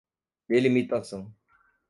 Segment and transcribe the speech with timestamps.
[0.49, 1.31] delimitação